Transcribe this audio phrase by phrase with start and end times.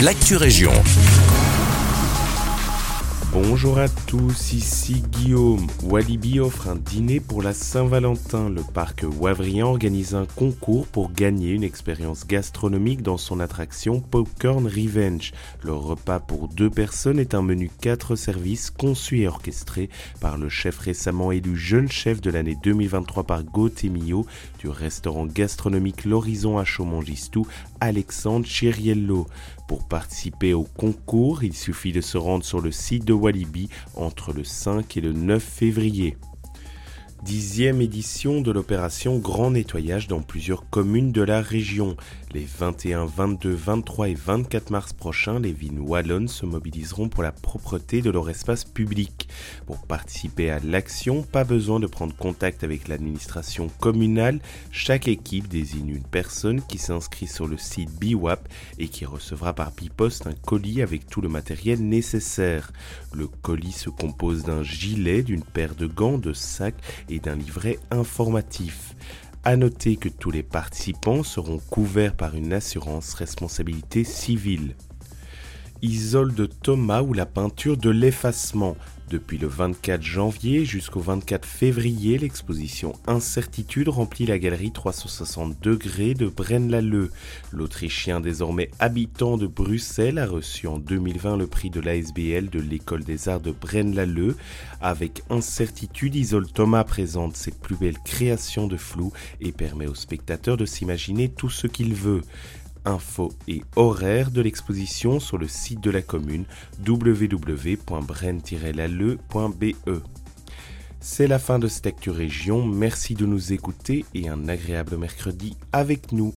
[0.00, 0.72] l'actu région.
[3.58, 5.66] Bonjour à tous, ici Guillaume.
[5.82, 8.50] Walibi offre un dîner pour la Saint-Valentin.
[8.50, 14.66] Le parc Wavrian organise un concours pour gagner une expérience gastronomique dans son attraction Popcorn
[14.66, 15.32] Revenge.
[15.62, 19.88] Le repas pour deux personnes est un menu 4 services conçu et orchestré
[20.20, 23.90] par le chef récemment élu jeune chef de l'année 2023 par Gauthier
[24.58, 27.46] du restaurant gastronomique L'Horizon à Chaumont-Gistou,
[27.80, 29.26] Alexandre Chiriello.
[29.66, 33.45] Pour participer au concours, il suffit de se rendre sur le site de Walibi
[33.94, 36.16] entre le 5 et le 9 février
[37.26, 41.96] dixième édition de l'opération Grand Nettoyage dans plusieurs communes de la région.
[42.32, 47.32] Les 21, 22, 23 et 24 mars prochains, les villes wallonnes se mobiliseront pour la
[47.32, 49.28] propreté de leur espace public.
[49.66, 54.38] Pour participer à l'action, pas besoin de prendre contact avec l'administration communale.
[54.70, 58.48] Chaque équipe désigne une personne qui s'inscrit sur le site BIWAP
[58.78, 62.72] et qui recevra par biposte un colis avec tout le matériel nécessaire.
[63.12, 66.74] Le colis se compose d'un gilet, d'une paire de gants, de sacs
[67.08, 68.94] et d'un livret informatif.
[69.44, 74.74] À noter que tous les participants seront couverts par une assurance responsabilité civile.
[76.34, 78.76] de Thomas ou la peinture de l'effacement.
[79.08, 86.26] Depuis le 24 janvier jusqu'au 24 février, l'exposition Incertitude remplit la galerie 360 degrés de
[86.26, 87.12] Braine-l'Alleud.
[87.52, 93.04] L'Autrichien désormais habitant de Bruxelles a reçu en 2020 le prix de l'ASBL de l'École
[93.04, 94.34] des Arts de Braine-l'Alleud.
[94.80, 100.56] Avec Incertitude, Isole Thomas présente ses plus belles créations de flou et permet aux spectateurs
[100.56, 102.22] de s'imaginer tout ce qu'il veut
[102.86, 106.46] infos et horaires de l'exposition sur le site de la commune
[106.86, 109.74] www.bren-lalleux.be.
[111.00, 115.56] C'est la fin de cette Actu Région, merci de nous écouter et un agréable mercredi
[115.72, 116.32] avec nous.